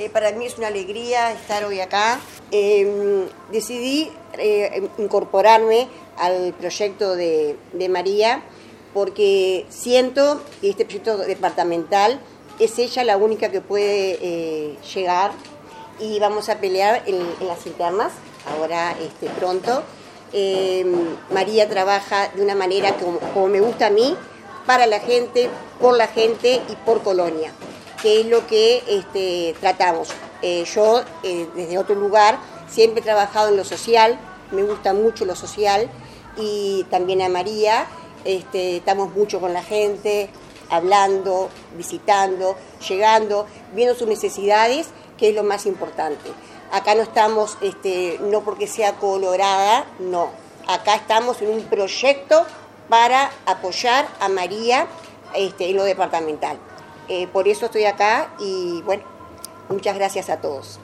[0.00, 2.20] Eh, para mí es una alegría estar hoy acá.
[2.50, 7.58] Em, decidí eh, incorporarme al proyecto de,
[7.90, 8.42] María
[8.94, 12.18] porque siento que este proyecto departamental
[12.58, 15.32] es ella la única que puede eh, llegar
[15.98, 18.10] y vamos a pelear en, las internas
[18.50, 19.82] ahora este, pronto.
[20.32, 22.96] Em, María trabaja de una manera
[23.34, 24.16] como me gusta a mí,
[24.64, 27.52] para la gente, por la gente y por Colonia
[28.02, 30.08] que es lo que este, tratamos.
[30.42, 32.38] Eh, yo, eh, desde otro lugar,
[32.68, 34.18] siempre he trabajado en lo social,
[34.50, 35.88] me gusta mucho lo social,
[36.36, 37.86] y también a María,
[38.24, 40.30] este, estamos mucho con la gente,
[40.70, 42.56] hablando, visitando,
[42.88, 44.88] llegando, viendo sus necesidades,
[45.18, 46.30] que es lo más importante.
[46.72, 50.30] Acá no estamos, este, no porque sea colorada, no.
[50.66, 52.46] Acá estamos en un proyecto
[52.88, 54.86] para apoyar a María
[55.34, 56.58] en lo departamental.
[57.12, 59.02] Eh, por eso estoy acá y bueno,
[59.68, 60.80] muchas gracias a todos.